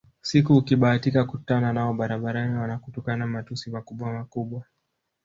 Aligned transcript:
Siku 0.21 0.53
ukibahatika 0.57 1.23
kukutana 1.25 1.73
nao 1.73 1.93
barabarani 1.93 2.57
wanatukana 2.59 3.27
matusi 3.27 3.69
makubwamakubwa 3.71 4.65